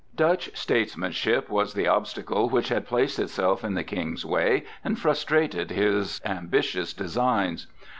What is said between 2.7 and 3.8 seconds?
placed itself in